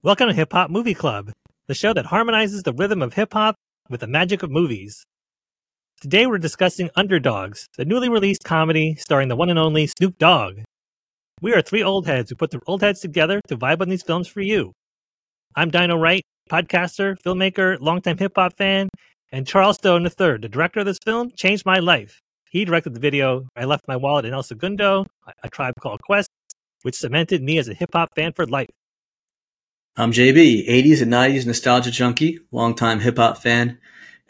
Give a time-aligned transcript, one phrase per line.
[0.00, 1.32] Welcome to Hip Hop Movie Club,
[1.66, 3.56] the show that harmonizes the rhythm of hip hop
[3.90, 5.04] with the magic of movies.
[6.00, 10.60] Today we're discussing Underdoggs, the newly released comedy starring the one and only Snoop Dogg.
[11.42, 14.04] We are three old heads who put the old heads together to vibe on these
[14.04, 14.70] films for you.
[15.56, 18.90] I'm DynoWright, podcaster, filmmaker, longtime hip hop fan,
[19.32, 22.20] and Charles Stone III, the director of this film, changed my life.
[22.52, 25.06] He directed the video I Left My Wallet in El Segundo,
[25.42, 26.28] a tribe called Quest,
[26.82, 28.68] which cemented me as a hip hop fan for life.
[30.00, 33.80] I'm JB, 80s and 90s nostalgia junkie, longtime hip hop fan,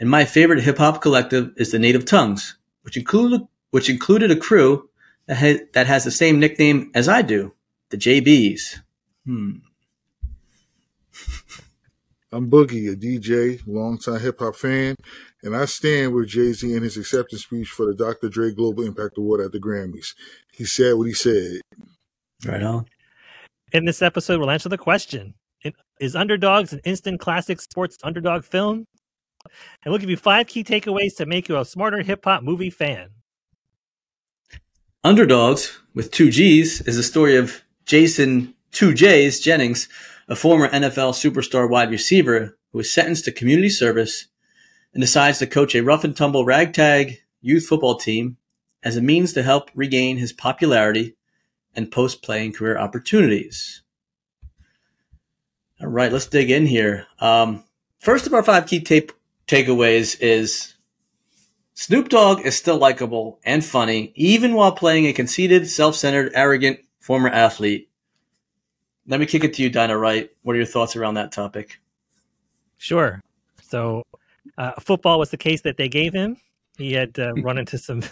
[0.01, 4.37] and my favorite hip hop collective is the Native Tongues, which included which included a
[4.37, 4.89] crew
[5.27, 7.53] that, ha- that has the same nickname as I do,
[7.91, 8.81] the JBs.
[9.27, 9.57] Hmm.
[12.33, 14.97] I'm Boogie, a DJ, longtime hip hop fan,
[15.43, 18.31] and I stand with Jay Z in his acceptance speech for the Dr.
[18.31, 20.15] Dre Global Impact Award at the Grammys.
[20.51, 21.61] He said what he said.
[22.47, 22.87] Right on.
[23.71, 25.35] In this episode, we'll answer the question
[26.01, 28.87] Is Underdoggs an instant classic sports underdog film?
[29.84, 32.70] And we'll give you five key takeaways to make you a smarter hip hop movie
[32.70, 33.11] fan.
[35.05, 39.89] Underdoggs, with two G's, is the story of Jaycen, two J's, Jennings,
[40.29, 44.27] a former NFL superstar wide receiver who was sentenced to community service
[44.92, 48.36] and decides to coach a rough and tumble ragtag youth football team
[48.83, 51.17] as a means to help regain his popularity
[51.75, 53.83] and post playing career opportunities.
[55.81, 57.07] All right, let's dig in here.
[57.21, 57.65] Um,
[58.01, 59.12] first of our five key tape
[59.47, 60.75] takeaways is
[61.75, 66.81] Snoop Dogg is still likable and funny, even while playing a conceited, self centered, arrogant
[66.98, 67.89] former athlete.
[69.07, 70.31] Let me kick it to you, DynoWright.
[70.43, 71.81] What are your thoughts around that topic?
[72.77, 73.20] Sure.
[73.63, 74.03] So,
[74.59, 76.37] uh, football was the case that they gave him.
[76.77, 78.03] He had uh, run into some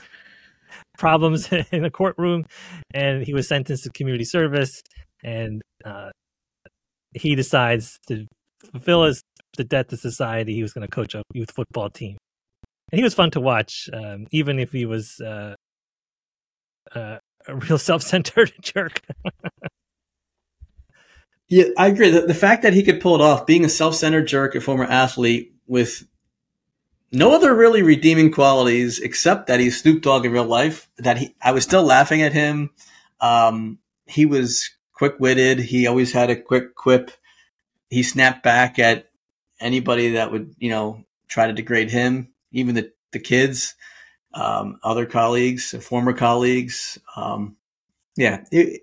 [0.98, 2.46] problems in the courtroom,
[2.94, 4.82] and he was sentenced to community service.
[5.24, 6.10] And uh,
[7.16, 8.26] he decides to
[8.72, 9.22] fulfill his
[9.56, 10.54] the debt to society.
[10.54, 12.18] He was going to coach a youth football team,
[12.92, 15.54] and he was fun to watch, um, even if he was uh,
[16.94, 17.18] uh,
[17.48, 19.00] a real self-centered jerk.
[21.48, 22.10] yeah, I agree.
[22.10, 24.84] The, the fact that he could pull it off, being a self-centered jerk, a former
[24.84, 26.06] athlete with
[27.12, 30.88] no other really redeeming qualities except that he's Snoop Dogg in real life.
[30.98, 32.70] That he, I was still laughing at him.
[33.20, 35.58] Um, he was quick witted.
[35.58, 37.10] He always had a quick quip.
[37.90, 39.10] He snapped back at
[39.60, 43.74] anybody that would, you know, try to degrade him, even the, the kids,
[44.34, 46.98] um, other colleagues, former colleagues.
[47.14, 47.56] Um,
[48.16, 48.82] yeah, it,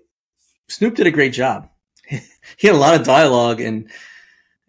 [0.68, 1.68] Snoop did a great job.
[2.06, 3.90] he had a lot of dialogue and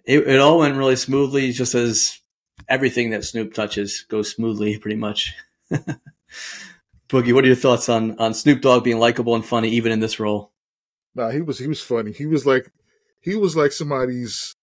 [0.06, 2.19] it, it all went really smoothly, just as
[2.67, 5.33] everything that Snoop touches goes smoothly, pretty much.
[7.09, 10.00] Boogie, what are your thoughts on on Snoop Dogg being likable and funny even in
[10.00, 10.51] this role?
[11.15, 12.11] Nah, he was he was funny.
[12.11, 12.69] He was like
[13.21, 14.53] he was like somebody's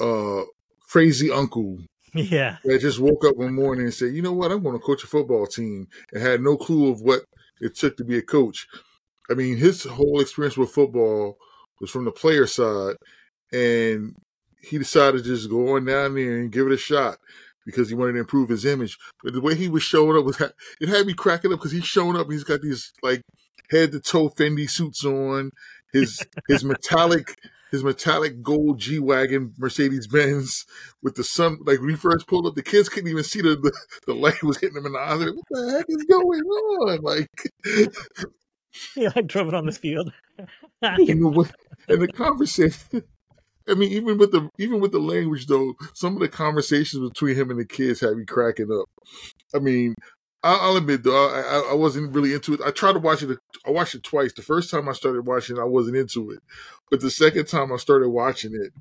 [0.00, 0.42] uh
[0.88, 1.78] crazy uncle.
[2.14, 2.56] Yeah.
[2.64, 5.06] That just woke up one morning and said, You know what, I'm gonna coach a
[5.06, 7.22] football team and had no clue of what
[7.60, 8.66] it took to be a coach.
[9.30, 11.36] I mean, his whole experience with football
[11.80, 12.96] was from the player side
[13.52, 14.14] and
[14.60, 17.18] he decided to just go on down there and give it a shot
[17.64, 18.96] because he wanted to improve his image.
[19.22, 20.40] But the way he was showing up was
[20.80, 22.30] it had me cracking up because he's showing up.
[22.30, 23.22] he's got these like
[23.70, 25.50] head to toe Fendi suits on,
[25.92, 27.36] his his metallic
[27.70, 30.64] his metallic gold G wagon Mercedes Benz
[31.02, 31.58] with the sun.
[31.64, 33.72] Like when he first pulled up, the kids couldn't even see the the,
[34.06, 35.20] the light was hitting them in the eyes.
[35.20, 37.00] Like, what the heck is going on?
[37.02, 37.52] Like.
[38.94, 40.12] Yeah, I drove it on the field.
[40.82, 41.52] and, the,
[41.88, 43.02] and the conversation,
[43.68, 47.36] I mean, even with the even with the language though, some of the conversations between
[47.36, 48.88] him and the kids had me cracking up.
[49.54, 49.94] I mean,
[50.54, 52.60] I'll admit though, I, I wasn't really into it.
[52.64, 53.38] I tried to watch it.
[53.66, 54.32] I watched it twice.
[54.32, 56.40] The first time I started watching, I wasn't into it,
[56.90, 58.72] but the second time I started watching it,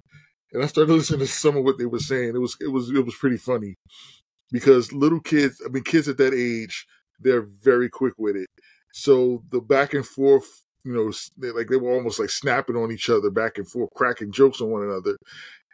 [0.53, 2.36] and I started listening to some of what they were saying.
[2.36, 3.76] It was it was it was pretty funny
[4.52, 6.86] because little kids, I mean, kids at that age,
[7.20, 8.50] they're very quick with it.
[8.94, 12.91] So the back and forth you know, they, like they were almost like snapping on
[12.91, 15.18] each other back and forth, cracking jokes on one another,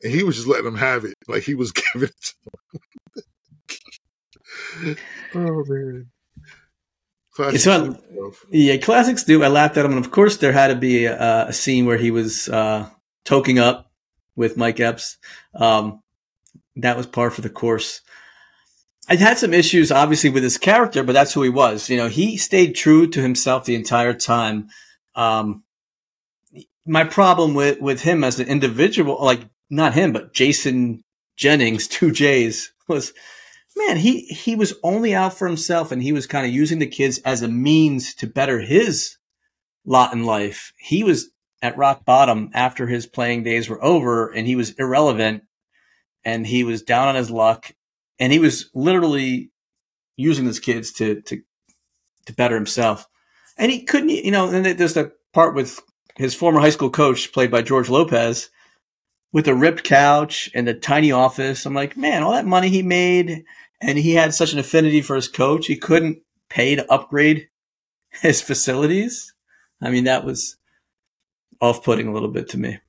[0.04, 2.34] and he was just letting them have it, like he was giving it.
[5.36, 6.08] Oh man.
[7.34, 7.66] Classics
[8.50, 9.42] yeah, classics do.
[9.44, 11.98] I laughed at him, and of course, there had to be a, a scene where
[11.98, 12.90] he was uh,
[13.26, 13.90] toking up
[14.36, 15.18] with Mike Epps.
[15.56, 16.02] Um,
[16.76, 18.02] that was par for the course.
[19.08, 21.90] I had some issues, obviously, with his character, but that's who he was.
[21.90, 24.70] You know, he stayed true to himself the entire time.
[25.16, 25.64] Um,
[26.86, 31.02] my problem with, with him as an individual, like not him, but Jaycen
[31.36, 33.14] Jennings, two J's, was
[33.76, 36.88] man, he, he was only out for himself and he was kind of using the
[36.88, 39.18] kids as a means to better his
[39.86, 40.74] lot in life.
[40.78, 41.32] He was
[41.62, 45.44] at rock bottom after his playing days were over and he was irrelevant
[46.24, 47.72] and he was down on his luck
[48.20, 49.52] and he was literally
[50.16, 51.42] using his kids to to
[52.28, 53.08] to better himself.
[53.58, 55.80] And he couldn't, you know, and there's the part with
[56.18, 58.50] his former high school coach played by George Lopez
[59.32, 61.66] with a ripped couch and a tiny office.
[61.66, 63.44] I'm like, man, all that money he made
[63.82, 66.20] and he had such an affinity for his coach, he couldn't
[66.50, 67.50] pay to upgrade
[68.10, 69.34] his facilities.
[69.82, 70.58] I mean, that was
[71.60, 72.80] off putting a little bit to me.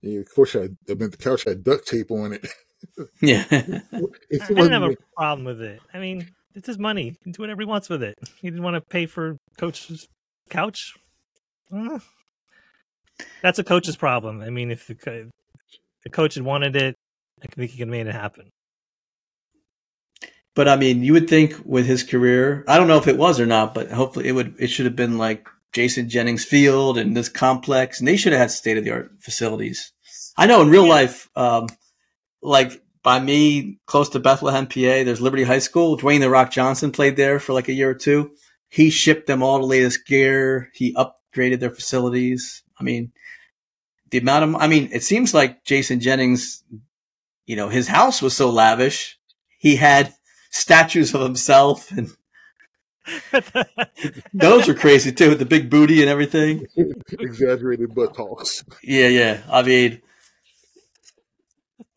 [0.00, 2.46] Yeah, of course, I, I mean, the couch had duct tape on it.
[3.20, 3.44] yeah.
[3.50, 5.80] I didn't have a problem with it.
[5.94, 7.10] I mean, it's his money.
[7.10, 8.18] He can do whatever he wants with it.
[8.40, 10.08] He didn't want to pay for coach's
[10.50, 10.94] couch.
[11.72, 12.00] Uh,
[13.42, 14.40] that's a coach's problem.
[14.40, 15.30] I mean, if the,
[16.04, 16.96] the coach had wanted it,
[17.42, 18.50] I think he could have made it happen.
[20.54, 23.40] But I mean, you would think with his career, I don't know if it was
[23.40, 24.54] or not, but hopefully it would.
[24.58, 28.40] It should have been like Jaycen Jennings Field and this complex, and they should have
[28.40, 29.92] had state of the art facilities.
[30.36, 31.68] I know in real life, um,
[32.42, 35.96] like by me, close to Bethlehem, PA, there's Liberty High School.
[35.96, 38.32] Dwayne the Rock Johnson played there for like a year or two.
[38.68, 40.70] He shipped them all the latest gear.
[40.74, 42.62] He upgraded their facilities.
[42.78, 43.12] I mean,
[44.12, 46.62] the amount of, I mean, it seems like Jaycen Jennings,
[47.46, 49.18] you know, his house was so lavish.
[49.58, 50.12] He had
[50.50, 52.14] statues of himself and
[54.34, 56.66] those are crazy too with the big booty and everything.
[57.18, 59.40] Exaggerated butt talks yeah yeah.
[59.50, 60.02] I mean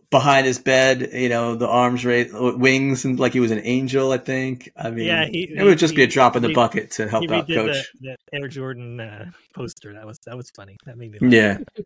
[0.10, 4.14] behind his bed you know the arms raised wings and like he was an angel
[4.14, 4.72] i think.
[4.78, 6.92] I mean yeah he, it would just he, be a drop in the he, bucket
[6.92, 7.92] to help out coach.
[8.00, 9.94] the, the air jordan uh, poster.
[9.94, 10.78] That was that was funny.
[10.86, 11.32] That made me laugh.
[11.32, 11.84] yeah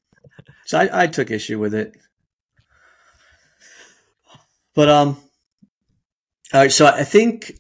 [0.66, 1.96] so I, I took issue with it
[4.74, 5.18] but um
[6.52, 7.60] all right, so I think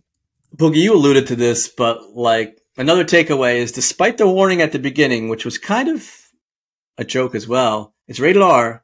[0.55, 4.79] Boogie, you alluded to this, but like another takeaway is despite the warning at the
[4.79, 6.09] beginning, which was kind of
[6.97, 8.83] a joke as well, it's rated R,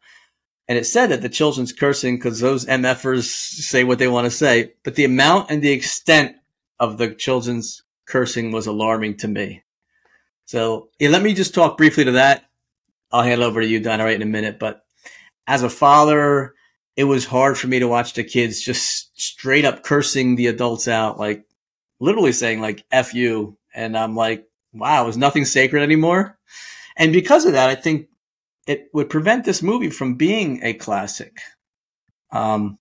[0.68, 4.32] and it said that the children's cursing because those MFers say what they want to
[4.32, 6.36] say, but the amount and the extent
[6.80, 9.64] of the children's cursing was alarming to me.
[10.46, 12.46] So yeah, let me just talk briefly to that.
[13.16, 14.60] I'll hand it over to you, DynoWright in a minute.
[14.60, 14.84] But
[15.48, 16.54] as a father,
[16.98, 20.90] it was hard for me to watch the kids just straight up cursing the adults
[20.90, 21.46] out, like
[22.02, 26.38] literally saying like "f you," and I'm like, wow, is nothing sacred anymore?
[26.98, 28.10] And because of that, I think
[28.68, 31.40] it would prevent this movie from being a classic.
[32.32, 32.80] Um,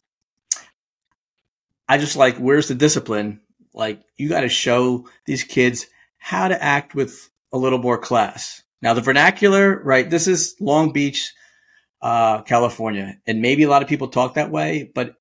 [1.88, 3.40] I just like, where's the discipline?
[3.72, 5.86] Like, you got to show these kids
[6.18, 8.63] how to act with a little more class.
[8.84, 10.08] Now, the vernacular, right?
[10.08, 11.32] This is Long Beach
[12.02, 13.18] uh, California.
[13.26, 15.14] And maybe a lot of people talk that way, but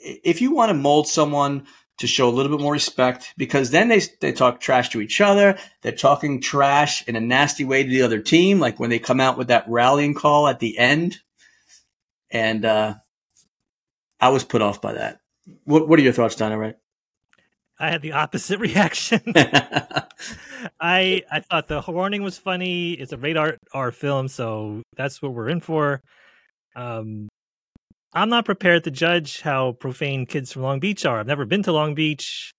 [0.00, 1.66] if you want to mold someone
[1.98, 5.20] to show a little bit more respect, because then they, they talk trash to each
[5.20, 5.58] other.
[5.82, 9.20] They're talking trash in a nasty way to the other team, like when they come
[9.20, 11.18] out with that rallying call at the end.
[12.30, 12.94] And uh,
[14.18, 15.20] I was put off by that.
[15.64, 16.76] What, what are your thoughts, DynoWright?
[17.78, 19.20] I had the opposite reaction.
[20.80, 22.92] I I thought the warning was funny.
[22.92, 26.00] It's a radar R film, so that's what we're in for.
[26.76, 27.28] Um,
[28.14, 31.18] I'm not prepared to judge how profane kids from Long Beach are.
[31.20, 32.52] I've never been to Long Beach,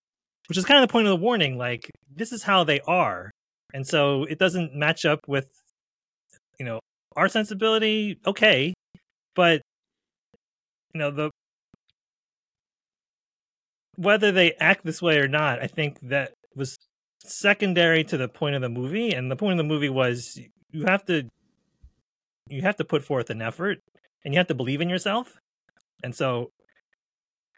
[0.48, 1.58] which is kind of the point of the warning.
[1.58, 3.32] Like this is how they are,
[3.74, 5.50] and so it doesn't match up with
[6.60, 6.80] you know
[7.16, 8.18] our sensibility.
[8.26, 8.74] Okay,
[9.36, 9.62] but
[10.94, 11.30] you know the
[13.95, 16.33] whether they act this way or not, I think that
[17.25, 19.13] secondary to the point of the movie.
[19.13, 20.39] And the point of the movie was
[20.71, 21.27] you have to
[22.49, 23.80] you have to put forth an effort
[24.23, 25.37] and you have to believe in yourself.
[26.03, 26.49] And so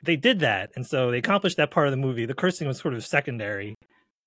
[0.04, 0.72] they did that.
[0.76, 2.26] And so they accomplished that part of the movie.
[2.26, 3.76] The cursing was sort of secondary.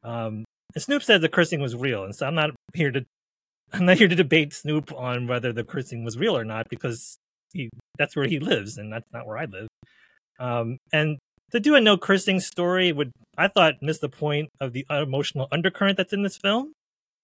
[0.02, 2.04] Um and Snoop said the cursing was real.
[2.04, 3.04] And so I'm not here to
[3.72, 7.18] I'm not here to debate Snoop on whether the cursing was real or not because
[7.52, 9.68] he that's where he lives and that's not where I live.
[10.40, 11.18] Um, and
[11.52, 15.48] to do a no cursing story would I thought miss the point of the emotional
[15.52, 16.72] undercurrent that's in this film,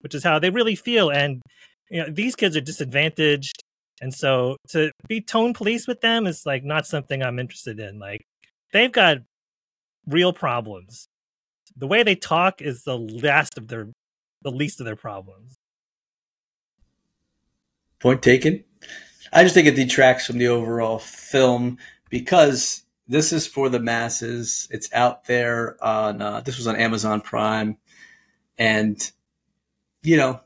[0.00, 1.10] which is how they really feel.
[1.10, 1.42] And
[1.90, 3.62] you know, these kids are disadvantaged,
[4.00, 7.98] and so to be tone police with them is like not something I'm interested in.
[7.98, 8.24] Like
[8.72, 9.18] they've got
[10.06, 11.06] real problems.
[11.76, 13.88] The way they talk is the last of their,
[14.42, 15.56] the least of their problems.
[17.98, 18.62] Point taken.
[19.32, 21.78] I just think it detracts from the overall film
[22.10, 24.68] because this is for the masses.
[24.70, 27.76] It's out there on uh, this was on Amazon Prime,
[28.58, 28.98] and
[30.02, 30.40] you know,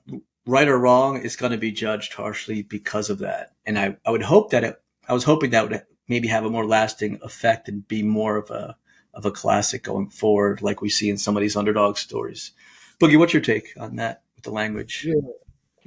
[0.46, 3.52] right or wrong, it's going to be judged harshly because of that.
[3.66, 4.80] And I, I would hope that it.
[5.08, 8.50] I was hoping that would maybe have a more lasting effect and be more of
[8.50, 8.76] a
[9.14, 12.52] of a classic going forward, like we see in some of these underdog stories.
[13.00, 15.04] Boogie, what's your take on that with the language?
[15.08, 15.14] Yeah,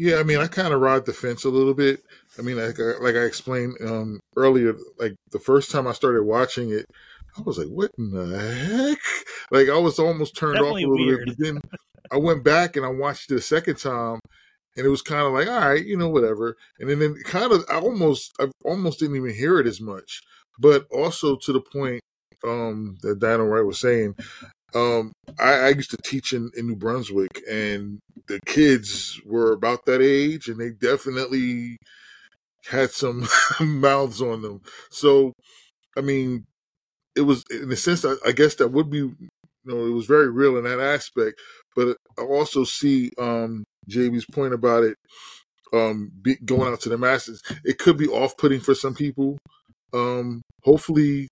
[0.02, 2.02] Yeah, I mean, I kind of ride the fence a little bit.
[2.40, 6.72] I mean, like, like I explained um, earlier, like the first time I started watching
[6.72, 6.88] it,
[7.38, 8.98] I was like, "What in the heck?"
[9.52, 11.26] Like I was almost turned Definitely off a little weird.
[11.28, 11.38] bit.
[11.38, 11.62] But then
[12.12, 14.20] I went back and I watched it a second time,
[14.76, 17.52] and it was kind of like, "All right, you know, whatever." And then, then kind
[17.52, 20.22] of, I almost, I almost didn't even hear it as much.
[20.58, 22.02] But also to the point
[22.44, 24.16] um, that DynoWright was saying,
[24.74, 29.86] um, I, I used to teach in, in New Brunswick, and the kids were about
[29.86, 31.78] that age, and they definitely
[32.68, 33.28] had some
[33.60, 34.62] mouths on them.
[34.90, 35.34] So,
[35.98, 36.46] I mean,
[37.16, 39.16] it was in a sense, I, I guess that would be, you
[39.66, 41.40] know, it was very real in that aspect.
[41.76, 44.96] But I also see um, JB's point about it
[45.74, 47.42] um, be, going out to the masses.
[47.64, 49.38] It could be off-putting for some people.
[49.94, 51.28] Um, hopefully,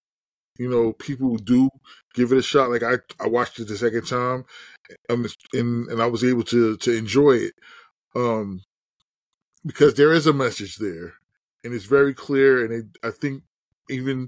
[0.60, 1.70] you know, people do
[2.14, 2.70] give it a shot.
[2.70, 4.46] Like I, I watched it the second time,
[5.08, 7.54] and and I was able to to enjoy it,
[8.16, 8.62] um,
[9.66, 11.14] because there is a message there,
[11.64, 12.64] and it's very clear.
[12.64, 13.44] And it, I think
[13.90, 14.28] even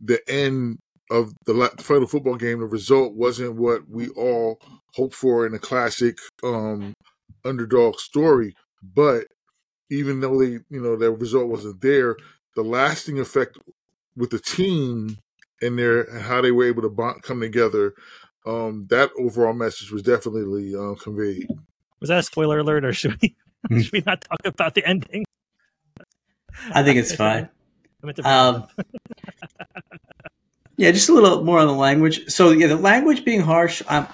[0.00, 0.78] the end
[1.10, 4.58] of the final football game, the result wasn't what we all
[4.94, 6.92] hoped for in a classic um,
[7.44, 8.54] underdog story.
[8.82, 9.26] But
[9.90, 12.16] even though they, you know, their result wasn't there,
[12.56, 13.58] the lasting effect
[14.16, 15.18] with the team
[15.62, 17.94] and their and how they were able to bond, come together,
[18.44, 21.46] um, that overall message was definitely um, conveyed.
[22.00, 23.36] Was that a spoiler alert, or should we
[23.80, 25.24] should we not talk about the ending?
[26.74, 27.48] I think it's fine.
[28.02, 28.66] I meant to- Um,
[30.76, 32.28] yeah, just a little more on the language.
[32.28, 34.06] So yeah, the language being harsh, um,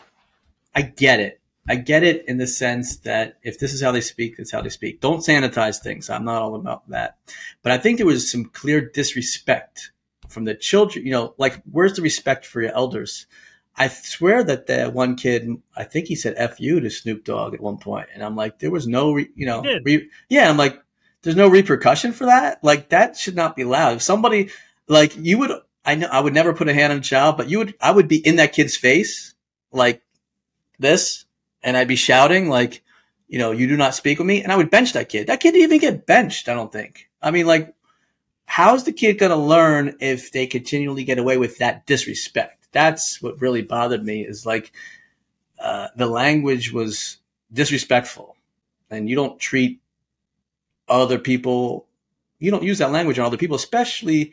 [0.75, 1.41] I get it.
[1.71, 4.63] I get it in the sense that if this is how they speak, that's how
[4.63, 5.01] they speak.
[5.01, 6.09] Don't sanitize things.
[6.09, 7.19] I'm not all about that.
[7.63, 9.93] But I think there was some clear disrespect
[10.29, 11.05] from the children.
[11.05, 13.27] You know, like where's the respect for your elders?
[13.77, 17.55] I swear that the one kid, I think he said "f you" to Snoop Dogg
[17.55, 20.51] at one point, and I'm like, there was no, re, you know, re, yeah.
[20.51, 20.83] I'm like,
[21.23, 22.63] there's no repercussion for that.
[22.63, 23.97] Like that should not be allowed.
[23.97, 24.51] If somebody,
[24.89, 25.53] like you would,
[25.85, 27.93] I know, I would never put a hand on a child, but you would, I
[27.93, 29.35] would be in that kid's face,
[29.71, 30.03] like
[30.81, 31.25] this,
[31.63, 32.83] and I'd be shouting, like,
[33.29, 35.29] you know, you do not speak with me, and I would bench that kid.
[35.29, 36.49] That kid didn't even get benched.
[36.49, 37.09] I don't think.
[37.23, 37.75] I mean, like,
[38.49, 42.67] how's the kid going to learn if they continually get away with that disrespect?
[42.73, 44.27] That's what really bothered me.
[44.27, 44.73] Is like
[45.61, 47.19] uh, the language was
[47.53, 48.37] disrespectful,
[48.91, 49.81] and you don't treat
[50.89, 51.87] other people.
[52.39, 54.33] You don't use that language on other people, especially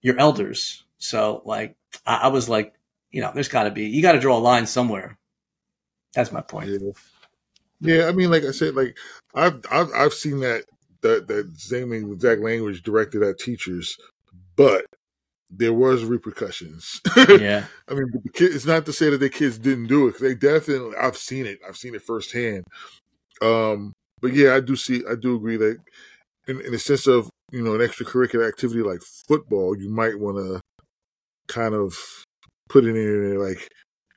[0.00, 0.84] your elders.
[0.98, 1.76] So, like,
[2.06, 2.74] I, I was like,
[3.10, 5.18] you know, there's got to be you got to draw a line somewhere.
[6.14, 6.70] That's my point.
[6.70, 6.90] Yeah.
[7.82, 8.96] Yeah, I mean, like I said, like
[9.34, 10.64] I've I've, I've seen that
[11.02, 13.96] that that same exact language directed at teachers,
[14.56, 14.84] but
[15.50, 17.00] there was repercussions.
[17.28, 20.18] Yeah, I mean, the kid, it's not to say that the kids didn't do it.
[20.20, 21.60] They definitely, I've seen it.
[21.66, 22.64] I've seen it firsthand.
[23.42, 25.78] Um, but yeah, I do see, I do agree that
[26.48, 30.36] in, in the sense of you know an extracurricular activity like football, you might want
[30.36, 30.60] to
[31.48, 31.94] kind of
[32.68, 33.68] put it in there, like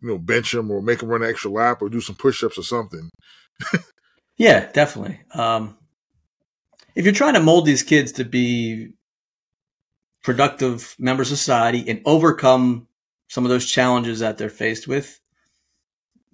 [0.01, 2.57] you know, bench them or make them run an extra lap or do some push-ups
[2.57, 3.09] or something.
[4.37, 5.21] yeah, definitely.
[5.33, 5.77] Um,
[6.95, 8.93] if you're trying to mold these kids to be
[10.23, 12.88] productive members of society and overcome
[13.27, 15.19] some of those challenges that they're faced with,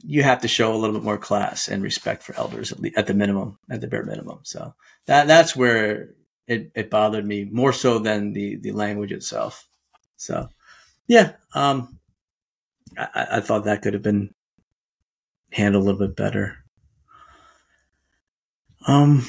[0.03, 2.91] you have to show a little bit more class and respect for elders at, le-
[2.95, 4.39] at the minimum, at the bare minimum.
[4.43, 4.73] So
[5.07, 6.11] that that's where
[6.47, 9.67] it, it bothered me more so than the the language itself.
[10.17, 10.47] So
[11.07, 11.99] yeah, um,
[12.97, 14.33] I, I- thought that could have been
[15.51, 16.57] handled a little bit better.
[18.87, 19.25] Um.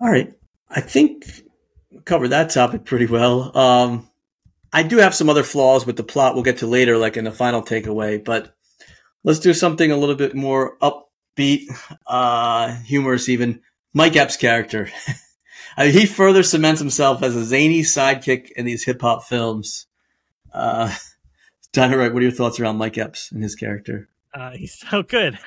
[0.00, 0.32] All right,
[0.70, 1.42] I think
[2.04, 3.56] covered that topic pretty well.
[3.56, 4.08] Um,
[4.72, 6.34] I do have some other flaws with the plot.
[6.34, 8.22] We'll get to later, like in the final takeaway.
[8.22, 8.54] But
[9.24, 11.62] let's do something a little bit more upbeat,
[12.06, 13.28] uh, humorous.
[13.28, 13.60] Even
[13.92, 14.88] Mike Epps' character,
[15.76, 19.86] I mean, he further cements himself as a zany sidekick in these hip hop films.
[20.52, 20.94] Uh,
[21.72, 24.08] DynoWright, what are your thoughts around Mike Epps and his character?
[24.34, 25.38] Uh, he's so good.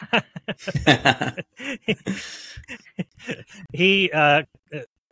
[3.73, 4.43] he uh,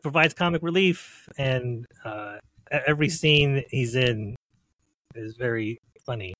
[0.02, 2.38] provides comic relief, and uh,
[2.88, 4.36] every scene he's in
[5.16, 6.34] is very funny.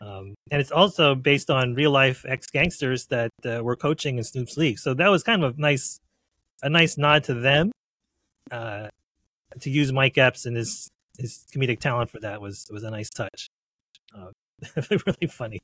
[0.00, 4.24] Um, and it's also based on real life ex gangsters that uh, were coaching in
[4.24, 4.78] Snoop's league.
[4.78, 5.98] So that was kind of a nice,
[6.62, 7.72] a nice nod to them.
[8.50, 8.88] Uh,
[9.60, 13.08] to use Mike Epps and his his comedic talent for that was was a nice
[13.10, 13.48] touch.
[14.14, 14.30] Uh,
[14.90, 15.60] really funny.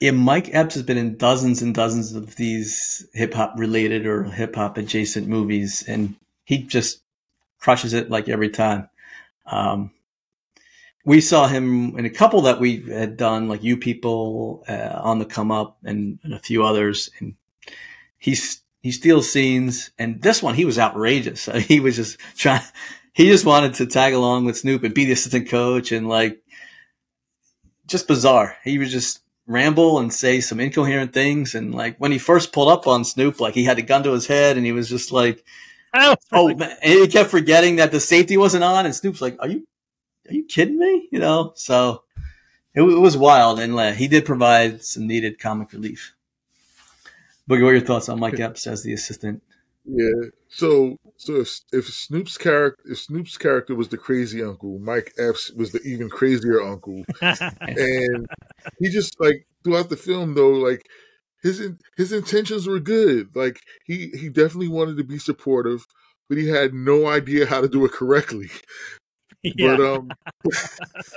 [0.00, 4.24] Yeah, Mike Epps has been in dozens and dozens of these hip hop related or
[4.24, 7.02] hip hop adjacent movies, and he just
[7.58, 8.88] crushes it like every time.
[9.44, 9.90] Um,
[11.04, 15.18] we saw him in a couple that we had done, like you people uh, on
[15.18, 17.10] the come up, and, and, a few others.
[17.18, 17.34] And
[18.18, 21.46] he's he steals scenes, and this one he was outrageous.
[21.68, 22.62] He was just trying.
[23.12, 26.40] He just wanted to tag along with Snoop and be the assistant coach, and like
[27.86, 28.56] just bizarre.
[28.64, 32.68] He was just ramble and say some incoherent things, and like when he first pulled
[32.68, 35.12] up on Snoop, like he had a gun to his head, and he was just
[35.12, 35.44] like.
[35.92, 36.76] Oh, oh man.
[36.82, 39.66] And he kept forgetting that the safety wasn't on, and Snoop's like, "Are you
[40.28, 41.08] are you kidding me?
[41.10, 42.04] You know, so
[42.74, 46.14] it, it was wild, and uh, he did provide some needed comic relief.
[47.48, 49.42] Boogie, what are your thoughts on Mike Epps as the assistant?
[49.92, 50.28] Yeah.
[50.48, 55.50] So, so if if Snoop's character, if Snoop's character was the crazy uncle, Mike Epps
[55.52, 58.26] was the even crazier uncle, and
[58.78, 60.86] he just like throughout the film though, like
[61.42, 63.34] his his intentions were good.
[63.34, 65.86] Like he he definitely wanted to be supportive,
[66.28, 68.48] but he had no idea how to do it correctly.
[69.42, 69.76] Yeah.
[69.76, 70.10] But um,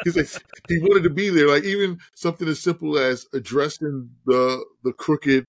[0.03, 0.29] he's like
[0.69, 1.47] he wanted to be there.
[1.47, 5.45] Like even something as simple as addressing the the crooked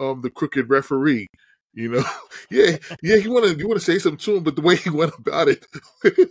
[0.00, 1.26] um the crooked referee.
[1.74, 2.04] You know,
[2.50, 3.16] yeah, yeah.
[3.16, 5.48] He wanted you want to say something to him, but the way he went about
[5.48, 5.66] it,
[6.04, 6.26] you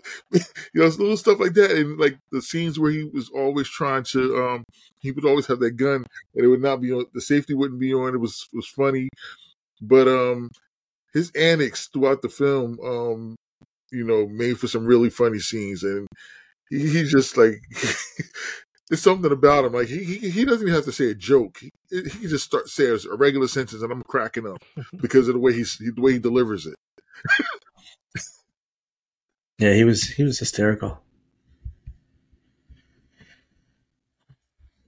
[0.75, 4.03] know, it's little stuff like that, and like the scenes where he was always trying
[4.11, 4.63] to, um,
[4.99, 7.05] he would always have that gun, and it would not be on.
[7.13, 8.13] The safety wouldn't be on.
[8.15, 9.09] It was was funny,
[9.81, 10.49] but um,
[11.13, 13.35] his antics throughout the film, um,
[13.91, 15.83] you know, made for some really funny scenes.
[15.83, 16.07] And
[16.69, 17.61] he, he's just like,
[18.89, 19.73] there's something about him.
[19.73, 21.59] Like he, he, he doesn't even have to say a joke.
[21.59, 24.63] He, he can just start saying a regular sentence, and I'm cracking up
[25.01, 26.75] because of the way he's the way he delivers it.
[29.59, 31.01] yeah, he was he was hysterical.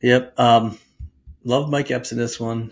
[0.02, 0.40] Yep.
[0.40, 0.78] Um,
[1.44, 2.72] love Mike Epps in this one.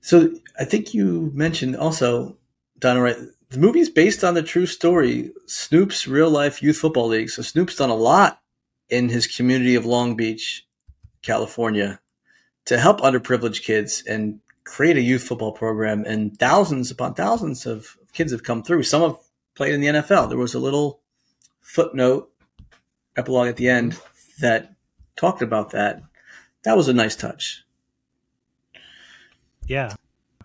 [0.00, 2.38] So I think you mentioned also,
[2.80, 3.32] DynoWright?
[3.50, 7.30] the movie's based on the true story, Snoop's real life youth football league.
[7.30, 8.39] So Snoop's done a lot
[8.90, 10.66] in his community of Long Beach,
[11.22, 12.00] California,
[12.66, 16.04] to help underprivileged kids and create a youth football program.
[16.06, 18.82] And thousands upon thousands of kids have come through.
[18.82, 19.16] Some have
[19.54, 20.28] played in the NFL.
[20.28, 21.00] There was a little
[21.60, 22.30] footnote
[23.16, 23.98] epilogue at the end
[24.40, 24.74] that
[25.16, 26.02] talked about that.
[26.64, 27.64] That was a nice touch.
[29.66, 29.94] Yeah.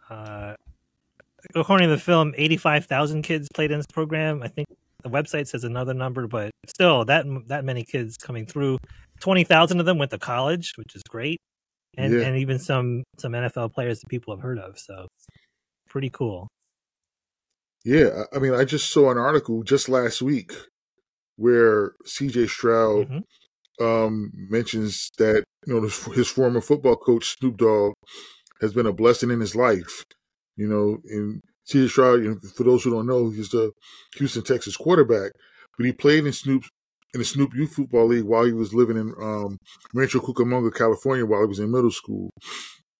[0.09, 0.55] Uh,
[1.55, 4.43] according to the film, 85,000 kids played in this program.
[4.43, 4.67] I think
[5.05, 8.79] the website says another number, but still, that that many kids coming through.
[9.21, 11.37] 20,000 of them went to college, which is great.
[11.97, 12.25] And, yeah.
[12.25, 14.77] and even some some NFL players that people have heard of.
[14.77, 15.07] So
[15.87, 16.47] pretty cool.
[17.85, 20.51] Yeah, I mean, I just saw an article just last week
[21.37, 23.85] where CJ Stroud mm-hmm.
[23.85, 27.93] um, mentions that you know his former football coach Snoop Dogg
[28.59, 30.03] has been a blessing in his life,
[30.57, 33.71] you know, and CJ Stroud, for those who don't know, he's the
[34.17, 35.31] Houston Texans quarterback,
[35.77, 36.63] but he played in Snoop
[37.13, 39.57] in the Snoop Youth Football League while he was living in um,
[39.93, 42.29] Rancho Cucamonga, California, while he was in middle school.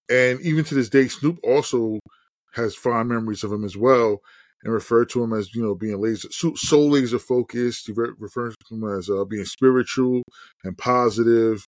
[0.08, 1.98] And even to this day, Snoop also
[2.54, 4.18] has fond memories of him as well,
[4.62, 7.86] and referred to him as you know being laser, so laser focused.
[7.86, 10.22] He re- refers to him as uh, being spiritual
[10.64, 11.66] and positive,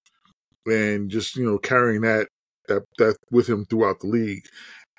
[0.66, 2.28] and just you know carrying that
[2.68, 4.44] that that with him throughout the league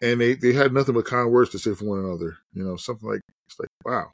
[0.01, 2.38] and they, they had nothing but kind words to say for one another.
[2.53, 4.12] You know, something like it's like wow.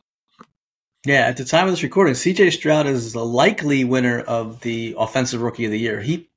[1.06, 4.96] Yeah, at the time of this recording, CJ Stroud is the likely winner of the
[4.98, 6.02] Offensive Rookie of the Year.
[6.02, 6.30] He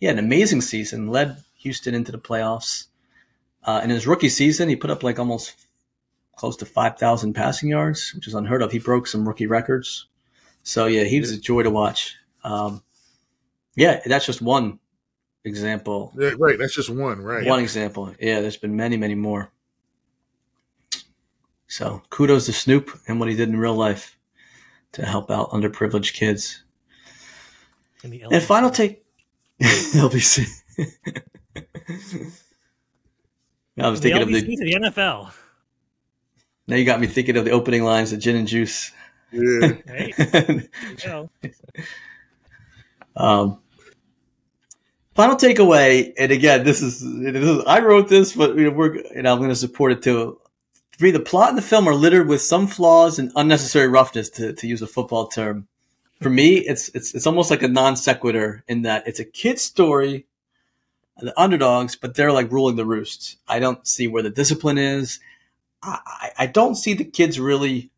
[0.00, 2.86] he had an amazing season, led Houston into the playoffs.
[3.64, 5.54] Uh, in his rookie season, he put up like almost
[6.36, 8.72] close to five thousand passing yards, which is unheard of.
[8.72, 10.06] He broke some rookie records.
[10.62, 12.16] So yeah, he was a joy to watch.
[12.44, 12.82] Um,
[13.76, 14.78] yeah, that's just one
[15.48, 16.12] example.
[16.16, 16.58] Yeah, right.
[16.58, 17.46] That's just one, right?
[17.46, 18.14] One example.
[18.20, 19.50] Yeah, there's been many, many more.
[21.66, 24.16] So kudos to Snoop and what he did in real life
[24.92, 26.64] to help out underprivileged kids.
[28.02, 29.04] And final take
[29.60, 30.46] LBC.
[33.80, 35.32] I was thinking the of the, the NFL.
[36.66, 38.92] Now you got me thinking of the opening lines of Gin and Juice.
[39.32, 39.72] Yeah.
[39.86, 40.12] hey,
[43.16, 43.58] um,
[45.18, 49.38] final takeaway, and again, this is, this is I wrote this, but we're and I'm
[49.38, 50.40] going to support it too.
[50.96, 54.52] Three, the plot and the film are littered with some flaws and unnecessary roughness, to,
[54.52, 55.66] to use a football term.
[56.22, 59.62] For me, it's it's it's almost like a non sequitur in that it's a kid's
[59.62, 60.26] story,
[61.18, 63.38] the underdogs, but they're like ruling the roost.
[63.48, 65.18] I don't see where the discipline is.
[65.82, 67.90] I, I don't see the kids really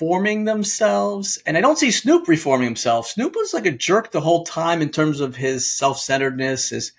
[0.00, 1.38] reforming themselves.
[1.46, 3.08] And I don't see Snoop reforming himself.
[3.08, 6.92] Snoop was like a jerk the whole time in terms of his self centeredness, his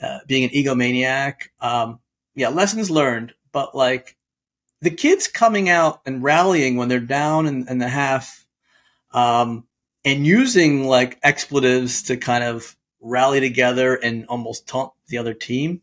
[0.00, 1.48] uh, being an egomaniac.
[1.60, 2.00] Um,
[2.34, 4.16] yeah, lessons learned, but like
[4.80, 8.46] the kids coming out and rallying when they're down in, in the half,
[9.12, 9.66] um,
[10.04, 15.82] and using like expletives to kind of rally together and almost taunt the other team.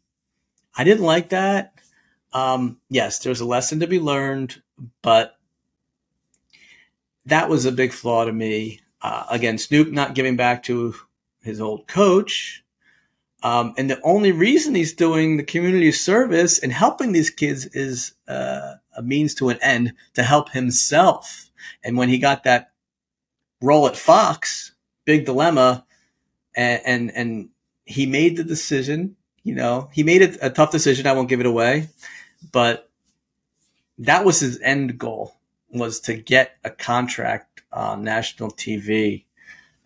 [0.75, 1.73] I didn't like that.
[2.33, 4.61] Um, yes, there's a lesson to be learned,
[5.01, 5.35] but
[7.25, 8.81] that was a big flaw to me.
[9.01, 10.95] Uh, again, Snoop not giving back to
[11.41, 12.63] his old coach.
[13.43, 18.13] Um, and the only reason he's doing the community service and helping these kids is
[18.27, 21.49] uh, a means to an end to help himself.
[21.83, 22.71] And when he got that
[23.61, 24.73] role at Fox,
[25.05, 25.85] big dilemma,
[26.55, 27.49] and and, and
[27.85, 29.15] he made the decision.
[29.43, 31.07] You know, he made it a tough decision.
[31.07, 31.89] I won't give it away,
[32.51, 32.89] but
[33.97, 35.35] that was his end goal
[35.71, 39.25] was to get a contract on national TV,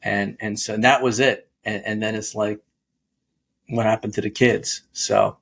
[0.02, 1.50] and and so and that was it.
[1.64, 2.62] And, and then it's like,
[3.70, 4.84] what happened to the kids?
[4.94, 5.38] So,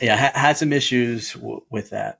[0.00, 2.18] yeah, ha- had some issues w- with that.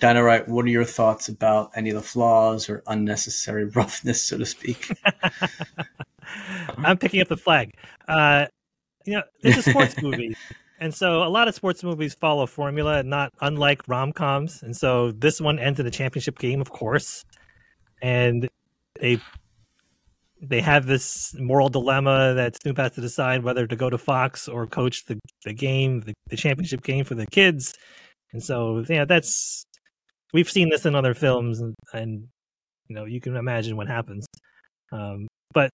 [0.00, 4.46] DynoWright, what are your thoughts about any of the flaws or unnecessary roughness, so to
[4.46, 4.90] speak?
[6.78, 7.74] I'm picking up the flag.
[8.08, 8.46] Uh,
[9.04, 10.36] you know, it's a sports movie.
[10.80, 14.62] And so a lot of sports movies follow formula, not unlike rom coms.
[14.62, 17.22] And so this one ends in a championship game, of course.
[18.00, 18.48] And
[18.98, 19.20] they
[20.42, 24.48] they have this moral dilemma that Snoop has to decide whether to go to Fox
[24.48, 27.74] or coach the, the game, the, the championship game for the kids.
[28.32, 29.64] And so yeah, that's
[30.32, 32.28] we've seen this in other films and, and
[32.88, 34.26] you know, you can imagine what happens.
[34.92, 35.70] Um, but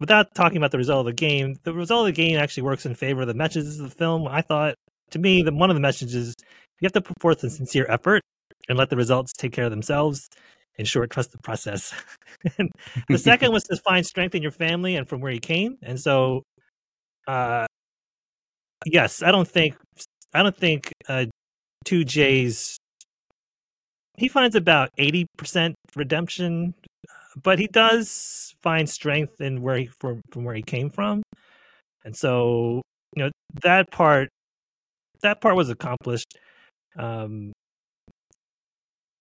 [0.00, 2.86] without talking about the result of the game, the result of the game actually works
[2.86, 4.26] in favor of the messages of the film.
[4.26, 4.74] I thought,
[5.10, 6.34] to me, that one of the messages
[6.80, 8.22] you have to put forth a sincere effort
[8.68, 10.28] and let the results take care of themselves.
[10.76, 11.94] In short, trust the process.
[13.08, 15.78] the second was to find strength in your family and from where you came.
[15.82, 16.42] And so,
[17.28, 17.66] uh,
[18.84, 19.76] yes, I don't think
[20.32, 21.26] I don't think uh,
[21.84, 22.76] two J's.
[24.16, 26.74] He finds about eighty percent redemption,
[27.42, 31.22] but he does find strength in where he from from where he came from,
[32.04, 32.82] and so
[33.16, 33.30] you know
[33.62, 34.28] that part
[35.22, 36.38] that part was accomplished,
[36.98, 37.52] um,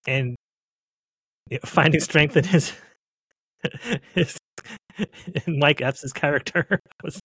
[0.08, 0.36] and
[1.49, 2.73] you know, finding strength in his
[4.13, 4.38] his
[5.47, 7.19] in Mike Epps' character was.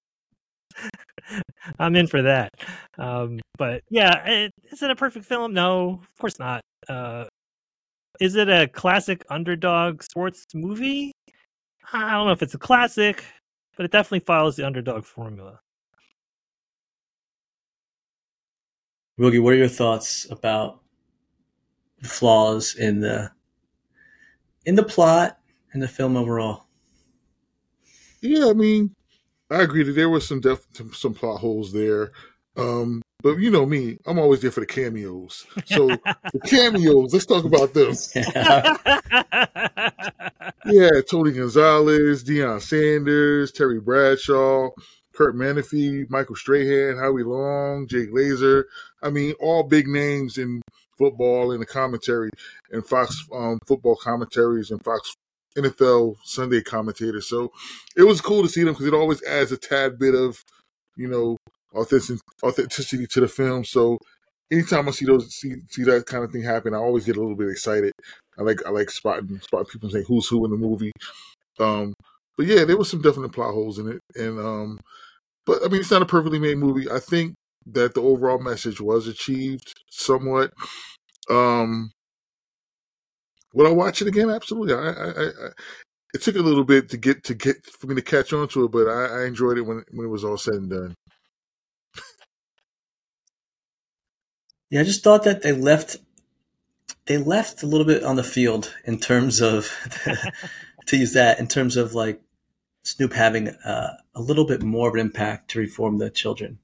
[1.79, 2.51] I'm in for that,
[2.99, 5.53] um, but yeah, it, is it a perfect film?
[5.53, 6.63] No, of course not.
[6.89, 7.27] Uh,
[8.21, 11.13] is it a classic underdog sports movie?
[11.93, 13.25] I don't know if it's a classic,
[13.77, 15.61] but it definitely follows the underdog formula.
[19.19, 20.81] Boogie, what are your thoughts about
[22.01, 23.31] the flaws in the
[24.67, 25.39] in the plot
[25.73, 26.67] and the film overall?
[28.21, 28.95] Yeah, I mean,
[29.51, 32.13] I agree that there was some def- some plot holes there.
[32.57, 35.47] Um, but you know me, I'm always there for the cameos.
[35.67, 37.95] So the cameos, let's talk about them.
[40.67, 44.71] yeah, Tony Gonzalez, Deion Sanders, Terry Bradshaw,
[45.13, 48.65] Curt Menefee, Michael Strahan, Howie Long, Jay Glazer.
[49.03, 50.63] I mean, all big names in
[50.97, 52.31] football in the commentary
[52.71, 55.15] and Fox um, football commentaries and Fox
[55.57, 57.29] NFL Sunday commentators.
[57.29, 57.53] So
[57.97, 60.45] it was cool to see them because it always adds a tad bit of,
[60.97, 61.38] you know,
[61.81, 63.65] authentic, authenticity to the film.
[63.65, 63.99] So
[64.51, 67.21] anytime I see those see see that kind of thing happen, I always get a
[67.21, 67.93] little bit excited.
[68.39, 70.93] I like I like spotting spotting people saying who's who in the movie.
[71.59, 71.95] Um,
[72.37, 74.81] but yeah, there was some definite plot holes in it, and um,
[75.47, 76.91] but I mean, it's not a perfectly made movie.
[76.91, 77.35] I think
[77.67, 80.53] that the overall message was achieved somewhat.
[81.31, 81.91] Um,
[83.55, 84.31] would I watch it again?
[84.31, 84.75] Absolutely.
[84.75, 85.31] I, I, I,
[86.15, 88.65] it took a little bit to get to get for me to catch on to
[88.65, 90.95] it, but I, I enjoyed it when when it was all said and done.
[94.71, 95.97] Yeah, I just thought that they left
[97.07, 99.71] they left a little bit on the field in terms of
[100.87, 102.21] to use that in terms of like
[102.83, 106.59] Snoop having uh, a little bit more of an impact to reform the children.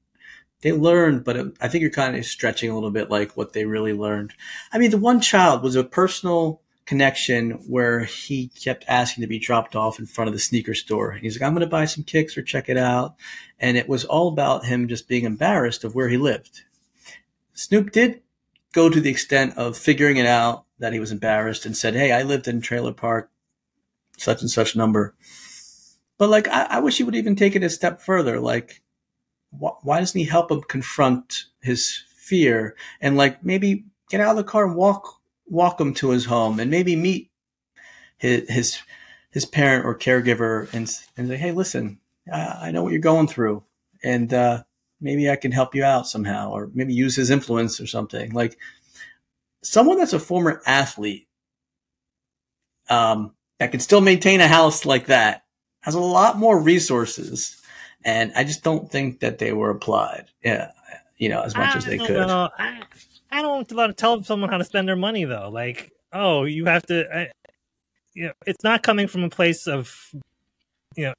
[0.61, 3.53] They learned, but it, I think you're kind of stretching a little bit like what
[3.53, 4.33] they really learned.
[4.73, 9.39] I mean, the one child was a personal connection where he kept asking to be
[9.39, 11.13] dropped off in front of the sneaker store.
[11.13, 13.15] He's like, I'm going to buy some kicks or check it out.
[13.59, 16.63] And it was all about him just being embarrassed of where he lived.
[17.55, 18.21] Snoop did
[18.73, 22.13] go to the extent of figuring it out that he was embarrassed and said, Hey,
[22.13, 23.31] I lived in trailer park,
[24.19, 25.15] such and such number.
[26.19, 28.41] But like, I, I wish he would even take it a step further.
[28.41, 28.83] Like,
[29.53, 34.37] wh- why doesn't he help him confront his fear and like maybe get out of
[34.37, 37.31] the car and walk, walk him to his home and maybe meet
[38.19, 38.79] his, his,
[39.31, 42.01] his parent or caregiver and, and say, Hey, listen,
[42.33, 43.63] I, I know what you're going through.
[44.03, 44.65] And, uh,
[45.05, 48.33] maybe I can help you out somehow, or maybe use his influence or something.
[48.33, 48.59] Like
[49.63, 51.29] someone that's a former athlete,
[52.89, 55.45] um, that can still maintain a house like that
[55.83, 57.63] has a lot more resources,
[58.05, 60.27] and I just don't think that they were applied.
[60.43, 60.73] Yeah,
[61.19, 62.27] you know, as much I as they could.
[62.27, 62.49] know.
[62.59, 62.83] I,
[63.31, 65.51] I don't want to tell someone how to spend their money though.
[65.51, 67.05] Like, oh, you have to.
[67.15, 67.31] I,
[68.15, 69.95] you know, it's not coming from a place of,
[70.97, 71.15] you know,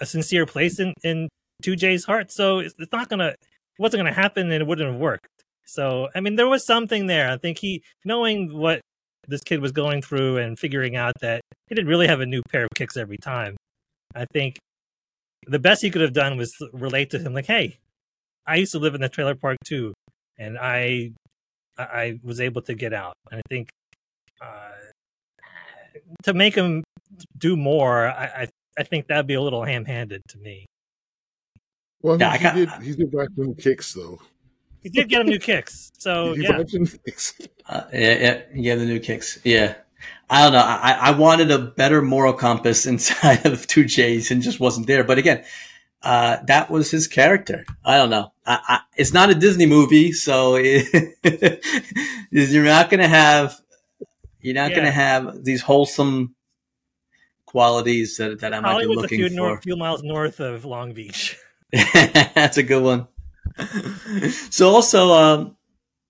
[0.00, 1.28] a sincere place in in
[1.62, 2.30] 2J's heart.
[2.30, 3.28] So it's, it's not gonna.
[3.28, 5.26] It wasn't gonna happen, and it wouldn't have worked.
[5.66, 7.30] So I mean, there was something there.
[7.30, 8.80] I think he knowing what
[9.26, 12.42] this kid was going through and figuring out that he didn't really have a new
[12.50, 13.56] pair of kicks every time.
[14.14, 14.58] I think
[15.46, 17.78] the best he could have done was relate to him, like, "Hey,
[18.46, 19.94] I used to live in the trailer park too,
[20.38, 21.12] and I
[21.76, 23.68] I I was able to get out." And I think
[24.40, 24.70] uh,
[26.24, 26.84] to make him
[27.36, 30.66] do more, I I, I think that'd be a little ham-handed to me.
[32.02, 32.70] Well, he, Yeah, I he got- did.
[32.82, 34.18] He did back some kicks though.
[34.82, 36.62] He did get him new kicks, so yeah.
[37.04, 37.34] kicks.
[37.68, 39.38] Uh, yeah, yeah, yeah, the new kicks.
[39.44, 39.74] Yeah.
[40.30, 40.58] I don't know.
[40.60, 45.02] I, I wanted a better moral compass inside of 2J's and just wasn't there.
[45.02, 45.42] But again,
[46.02, 47.64] uh, that was his character.
[47.84, 48.32] I don't know.
[48.46, 51.12] I, I, it's not a Disney movie, so it,
[52.30, 53.58] you're not going to have,
[54.40, 56.34] you're not going to have these wholesome
[57.46, 59.34] qualities that, that I might be Hollywood's a looking few, for.
[59.34, 61.36] nor- few miles north of Long Beach.
[62.34, 63.08] That's a good one.
[64.50, 65.56] so also, um,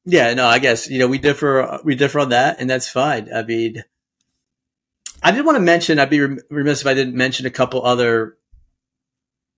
[0.04, 1.80] yeah, no, I guess you know we differ.
[1.84, 3.28] We differ on that, and that's fine.
[3.32, 3.84] I mean,
[5.22, 5.98] I did want to mention.
[5.98, 8.38] I'd be remiss if I didn't mention a couple other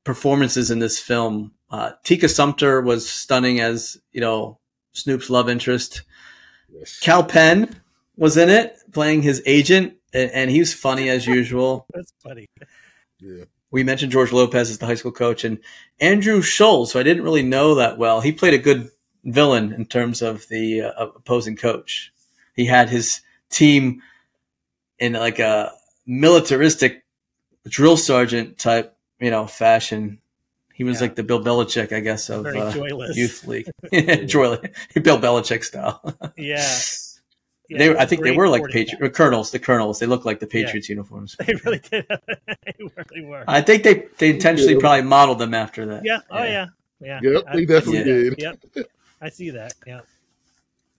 [0.04, 1.52] performances in this film.
[1.70, 4.58] Uh, Tika Sumpter was stunning as you know
[4.92, 6.02] Snoop's love interest.
[6.68, 6.98] Yes.
[6.98, 7.80] Kal Penn
[8.16, 11.86] was in it, playing his agent, and, and he was funny as usual.
[11.92, 12.48] That's funny.
[13.20, 13.44] Yeah.
[13.70, 15.58] We mentioned George Lopez as the high school coach and
[16.00, 18.20] Andrew Schulz, who I didn't really know that well.
[18.20, 18.90] He played a good
[19.24, 22.12] villain in terms of the uh, opposing coach.
[22.56, 24.02] He had his team
[24.98, 25.72] in like a
[26.06, 27.04] militaristic
[27.68, 30.18] drill sergeant type, you know, fashion.
[30.74, 31.02] He was Yeah.
[31.02, 32.72] like the Bill Belichick, I guess, of uh,
[33.12, 33.70] youth league.
[34.26, 34.56] Joy,
[34.94, 36.02] Bill Belichick style.
[36.36, 36.66] Yeah.
[37.70, 38.86] Yeah, they, I think they were like quarterback.
[38.88, 39.50] Patriot or colonels.
[39.52, 39.98] The colonels.
[40.00, 41.36] They looked like the Patriots uniforms.
[41.46, 42.04] They really did.
[42.66, 43.44] they really were.
[43.48, 44.80] I think they they intentionally Yeah.
[44.80, 46.04] probably modeled them after that.
[46.04, 46.18] yeah.
[46.30, 46.66] Oh yeah.
[47.00, 47.20] Yeah.
[47.22, 48.34] Yep, I- they definitely see did.
[48.38, 48.86] Yep.
[49.22, 49.72] I see that.
[49.86, 50.00] Yeah.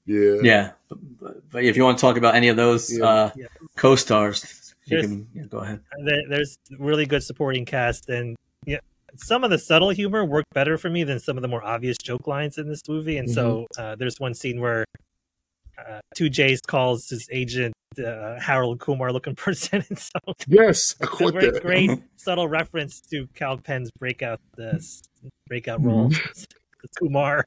[0.06, 0.38] Yeah.
[0.42, 3.06] Yeah, but, but, but if you want to talk about any of those Yeah.
[3.06, 3.46] uh, Yeah.
[3.76, 5.82] co-stars, you There's- can yeah, go ahead.
[6.30, 8.80] There's really good supporting cast, and yeah,
[9.16, 11.98] some of the subtle humor worked better for me than some of the more obvious
[11.98, 13.18] joke lines in this movie.
[13.18, 14.86] And so uh, there's one scene where
[15.90, 21.06] uh, two J's calls his agent uh, Harold Kumar looking person, and so Yes, I
[21.06, 21.62] a caught that.
[21.62, 25.02] great subtle reference to Kal Penn's breakout the s-
[25.48, 26.44] breakout role, Mm-hmm.
[26.98, 27.46] Kumar.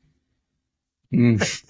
[1.13, 1.65] Mm.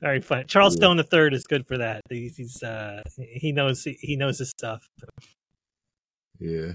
[0.00, 0.46] Very fun.
[0.46, 2.00] Charles Stone the third is good for that.
[2.08, 4.88] He's, he's uh, he knows he knows his stuff.
[6.38, 6.72] Yeah.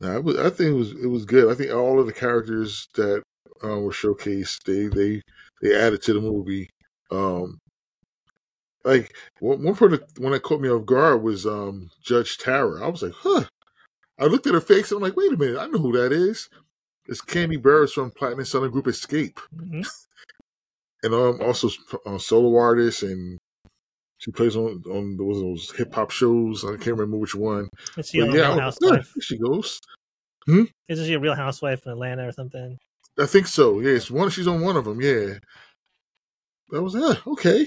[0.00, 1.50] No, I, was, I think it was it was good.
[1.50, 3.22] I think all of the characters that
[3.64, 5.22] uh, were showcased, they they
[5.62, 6.68] they added to the movie.
[7.10, 7.58] Um,
[8.84, 12.84] like one, one part of, one that caught me off guard was um, Judge Tara.
[12.84, 13.44] I was like, huh.
[14.18, 16.12] I looked at her face and I'm like, wait a minute, I know who that
[16.12, 16.48] is.
[17.06, 19.86] It's Kandi Burruss from Platinum Southern Group Xscape, Mhm.
[21.02, 21.68] and um, also
[22.06, 23.38] uh, solo artist, and
[24.18, 26.64] she plays on on those, those hip hop shows.
[26.64, 27.68] I can't remember which one.
[27.96, 29.12] Is she But a yeah, Real was like, "Huh, Housewife?
[29.14, 29.80] there she goes.
[30.88, 32.78] Isn't she a Real Housewife in Atlanta or something?
[33.18, 33.80] I think so.
[33.80, 34.30] Yes, one.
[34.30, 35.00] She's on one of them.
[35.00, 35.34] Yeah.
[36.70, 37.14] That was yeah.
[37.26, 37.66] Okay.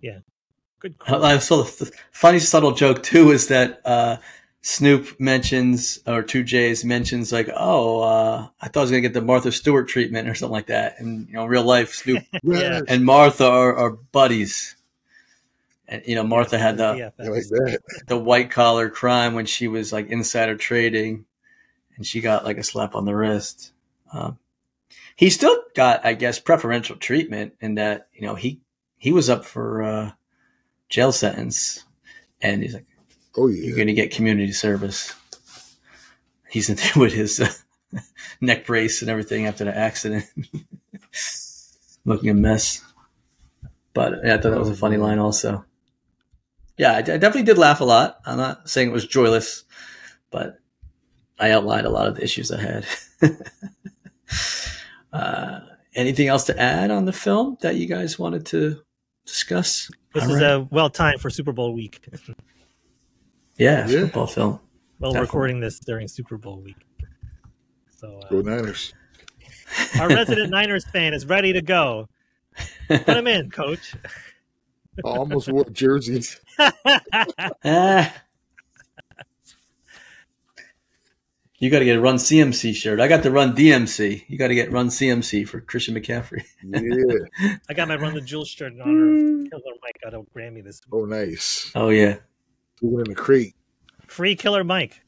[0.00, 0.18] Yeah.
[0.80, 0.96] Good.
[1.06, 4.16] I I saw the funny subtle joke too is that uh,
[4.62, 9.14] Snoop mentions or two J's mentions like, oh, uh, I thought I was gonna get
[9.14, 12.24] the Martha Stewart treatment or something like that, and you know, in real life, Snoop
[12.42, 12.80] Yeah.
[12.88, 14.76] and Martha are, are buddies.
[15.86, 17.42] And you know, Martha had the Yeah, like
[18.08, 21.26] the white collar crime when she was like insider trading
[21.96, 23.72] and she got like a slap on the wrist.
[24.12, 24.38] Um,
[25.16, 28.60] he still got, I guess, preferential treatment in that, you know, he,
[28.96, 30.10] he was up for, uh,
[30.88, 31.84] jail sentence
[32.42, 32.86] and he's like,
[33.36, 35.14] Oh you're going to get community service.
[36.50, 37.98] He's in there with his uh,
[38.40, 40.26] neck brace and everything after the accident,
[42.04, 42.84] looking a mess.
[43.94, 45.64] But yeah, I thought that was a funny line also.
[46.76, 48.20] Yeah, I, I definitely did laugh a lot.
[48.26, 49.64] I'm not saying it was joyless,
[50.30, 50.58] but
[51.42, 52.86] I outlined a lot of the issues I had.
[55.12, 55.60] uh,
[55.94, 58.80] anything else to add on the film that you guys wanted to
[59.26, 59.90] discuss?
[60.14, 60.50] This All is right.
[60.52, 62.06] uh, well timed for Super Bowl week.
[63.58, 64.02] yeah, Yeah.
[64.02, 64.60] football film.
[64.98, 65.20] well, Definitely.
[65.26, 66.76] recording this during Super Bowl week.
[67.96, 68.94] So Go uh, Niners.
[70.00, 72.08] our resident Niners fan is ready to go.
[72.88, 73.94] Put him in, Coach.
[75.04, 76.38] I almost wore jerseys.
[77.64, 78.12] Ah.
[81.62, 82.98] You got to get a Run CMC shirt.
[82.98, 84.24] I got the Run DMC.
[84.26, 86.42] You got to get Run CMC for Christian McCaffrey.
[86.64, 87.54] Yeah.
[87.70, 89.48] I got my Run the Jewels shirt in honor of mm.
[89.48, 91.70] Killer Mike got a Grammy this Oh, nice.
[91.76, 92.16] Oh yeah,
[92.82, 93.54] Moving in the creek.
[94.08, 95.02] free Killer Mike.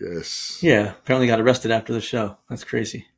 [0.00, 0.60] Yes.
[0.62, 0.92] yeah.
[0.92, 2.36] Apparently got arrested after the show.
[2.48, 3.08] That's crazy.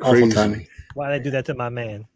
[0.00, 0.68] Awful timing.
[0.94, 2.06] Why did I do that to my man?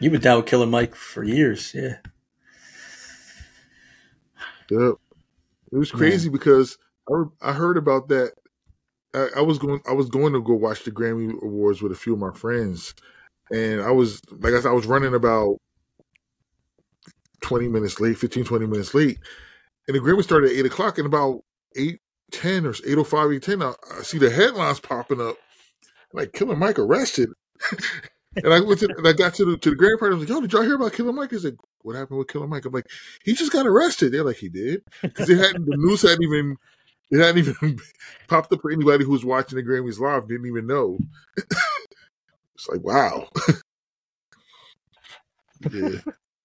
[0.00, 1.72] You've been down with Killer Mike for years.
[1.74, 1.96] Yeah.
[4.70, 4.96] Yep.
[5.72, 6.76] It was crazy because
[7.42, 8.32] I, heard about that.
[9.14, 11.96] I, I was going I was going to go watch the Grammy Awards with a
[11.96, 12.94] few of my friends,
[13.52, 15.58] and I was like I said I was running about
[17.40, 19.18] twenty minutes late, 15, 20 minutes late,
[19.86, 21.42] and the Grammy started at eight o'clock, and about
[21.76, 22.00] eight
[22.32, 25.36] ten or eight oh five, eight ten, I, I see the headlines popping up,
[26.12, 27.30] like Killer Mike arrested.
[28.44, 30.14] And I went to, and I got to the to the Grammy party.
[30.14, 32.28] I was like, "Yo, did y'all hear about Killer Mike?" They said, "What happened with
[32.28, 32.86] Killer Mike?" I'm like,
[33.24, 35.64] "He just got arrested." They're like, "He did," because it hadn't.
[35.64, 36.56] The news hadn't even.
[37.10, 37.78] It hadn't even
[38.28, 40.28] popped up for anybody who was watching the Grammys live.
[40.28, 40.98] Didn't even know.
[41.36, 43.28] it's like, wow.
[45.72, 46.00] yeah,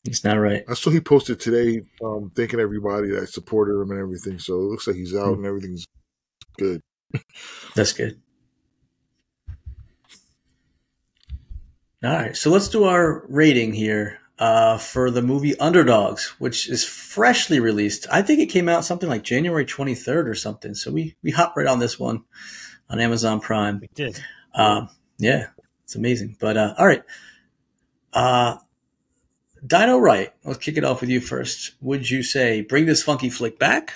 [0.06, 0.64] It's not right.
[0.70, 4.40] I saw he posted today, um, thanking everybody that supported him and everything.
[4.40, 5.86] So it looks like he's out and everything's
[6.58, 6.82] good.
[7.76, 8.22] That's good.
[12.04, 16.84] All right, so let's do our rating here uh, for the movie Underdoggs, which is
[16.84, 18.08] freshly released.
[18.12, 20.74] I think it came out something like January 23rd or something.
[20.74, 22.24] So we we hop right on this one
[22.90, 23.82] on Amazon Prime.
[23.82, 24.20] We did.
[24.56, 25.50] Um, yeah,
[25.84, 26.38] it's amazing.
[26.40, 27.04] But uh, all right,
[28.14, 28.58] uh,
[29.64, 30.30] DynoWright.
[30.44, 31.74] Let's kick it off with you first.
[31.80, 33.94] Would you say bring this funky flick back,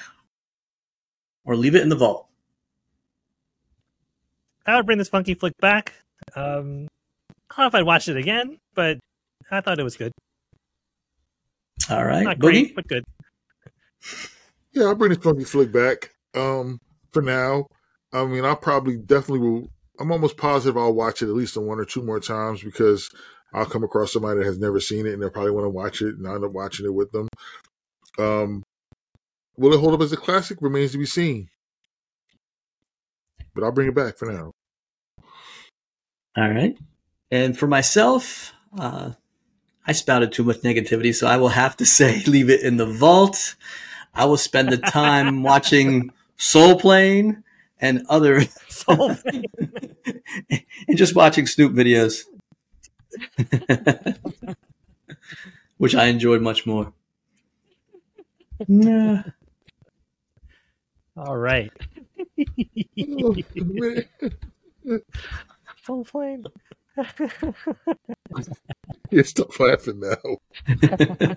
[1.43, 2.27] or leave it in the vault?
[4.67, 5.93] I would bring this funky flick back.
[6.36, 6.88] Um,
[7.49, 8.99] I don't know if I'd watch it again, but
[9.49, 10.12] I thought it was good.
[11.89, 12.41] All right, Not Boogie.
[12.41, 13.03] great, but good.
[14.73, 16.11] Yeah, I'll bring the funky flick back.
[16.33, 16.79] Um,
[17.13, 17.67] for now,
[18.11, 19.69] I mean, I probably definitely will.
[19.99, 23.09] I'm almost positive I'll watch it at least one or two more times because
[23.53, 26.01] I'll come across somebody that has never seen it and they'll probably want to watch
[26.01, 27.29] it, and I end up watching it with them.
[28.17, 28.63] Um,
[29.57, 30.57] will it hold up as a classic?
[30.61, 31.47] Remains to be seen.
[33.53, 34.51] But I'll bring it back for now.
[36.38, 36.77] All right.
[37.31, 39.11] And for myself, uh,
[39.88, 42.86] I spouted too much negativity, so I will have to say leave it in the
[42.86, 43.56] vault.
[44.13, 47.43] I will spend the time watching Soul Plane
[47.80, 49.15] and other, So
[50.88, 52.24] and just watching Snoop videos,
[55.78, 56.93] which I enjoyed much more.
[58.67, 59.24] Yeah.
[61.17, 61.71] all right.
[63.65, 64.06] Man.
[65.84, 66.45] Full flame.
[69.12, 70.15] Yeah, stop laughing now.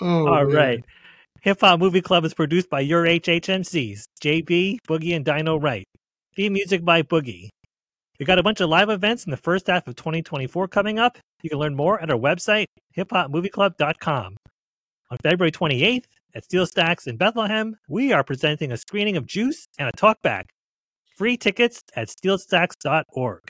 [0.00, 0.54] oh, All man.
[0.54, 0.84] right.
[1.42, 5.84] Hip Hop Movie Club is produced by your HHMCs, JB, Boogie, and DynoWright.
[6.36, 7.48] Theme music by Boogie.
[8.20, 11.18] We got a bunch of live events in the first half of 2024 coming up.
[11.42, 12.66] You can learn more at our website,
[12.96, 14.36] hiphopmovieclub.com.
[15.10, 19.88] On February 28th at SteelStacks in Bethlehem, we are presenting a screening of Juice and
[19.88, 20.44] a talkback.
[21.16, 23.40] Free tickets at steelstacks.org.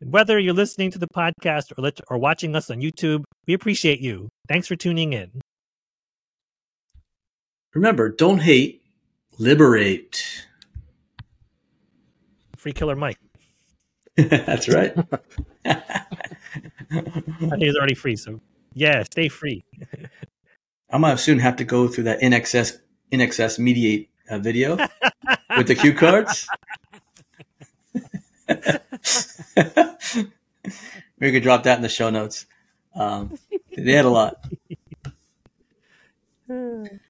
[0.00, 3.54] And whether you're listening to the podcast or, lit- or watching us on YouTube, we
[3.54, 4.28] appreciate you.
[4.48, 5.40] Thanks for tuning in.
[7.74, 8.82] Remember, don't hate,
[9.38, 10.46] liberate.
[12.56, 13.18] Free Killer Mike.
[14.16, 14.94] That's right.
[15.64, 15.82] I
[16.90, 18.40] think he's already free, so
[18.72, 19.62] yeah, stay free.
[20.90, 22.78] I might soon have to go through that INXS
[23.12, 24.78] INXS mediate uh, video
[25.56, 26.46] with the cue cards.
[31.18, 32.46] we could drop that in the show notes.
[32.94, 33.38] Um,
[33.76, 34.44] they had a lot.